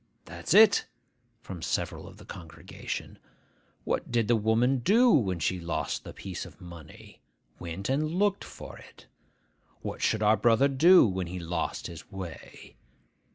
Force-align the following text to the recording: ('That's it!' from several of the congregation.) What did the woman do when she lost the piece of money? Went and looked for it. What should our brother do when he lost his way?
('That's 0.25 0.55
it!' 0.55 0.87
from 1.41 1.61
several 1.61 2.07
of 2.07 2.17
the 2.17 2.25
congregation.) 2.25 3.19
What 3.83 4.09
did 4.11 4.27
the 4.27 4.35
woman 4.35 4.79
do 4.79 5.11
when 5.11 5.37
she 5.37 5.59
lost 5.59 6.03
the 6.03 6.11
piece 6.11 6.43
of 6.43 6.59
money? 6.59 7.21
Went 7.59 7.87
and 7.87 8.09
looked 8.09 8.43
for 8.43 8.79
it. 8.79 9.05
What 9.83 10.01
should 10.01 10.23
our 10.23 10.37
brother 10.37 10.67
do 10.69 11.07
when 11.07 11.27
he 11.27 11.37
lost 11.37 11.85
his 11.85 12.11
way? 12.11 12.77